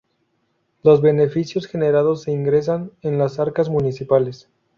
[0.81, 4.49] Los beneficios generados se ingresan en las arcas municipales.